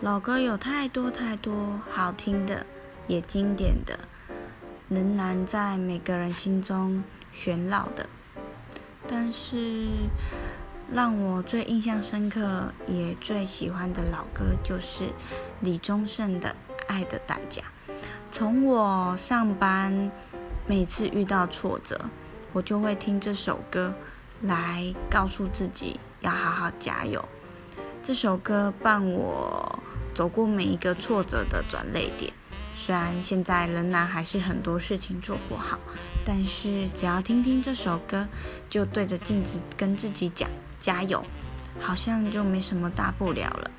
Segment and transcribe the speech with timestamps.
[0.00, 2.64] 老歌有太多太多好听的，
[3.08, 3.98] 也经典的，
[4.88, 8.08] 仍然在每个人心中旋绕的。
[9.08, 9.88] 但是，
[10.92, 15.08] 让我最印象深刻也最喜欢的老歌，就是
[15.62, 16.50] 李宗盛的
[16.86, 17.62] 《爱的代价》。
[18.30, 20.12] 从我上班，
[20.68, 22.00] 每次遇到挫折，
[22.52, 23.92] 我就会听这首歌，
[24.42, 27.24] 来告诉自己要好好加油。
[28.00, 29.77] 这首歌伴我。
[30.18, 32.32] 走过每一个挫折的转泪点，
[32.74, 35.78] 虽然现在仍然还是很多事情做不好，
[36.24, 38.26] 但是只要听听这首歌，
[38.68, 40.50] 就对着镜子跟自己讲
[40.80, 41.24] 加油，
[41.78, 43.70] 好像就没什么大不了了。